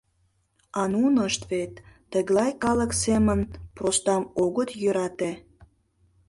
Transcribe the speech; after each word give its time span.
А 0.79 0.81
нунышт 0.93 1.41
вет 1.51 1.73
тыглай 2.11 2.51
калык 2.63 2.91
семын 3.03 3.39
простам 3.75 4.23
огыт 4.43 4.69
йӧрате. 4.81 5.31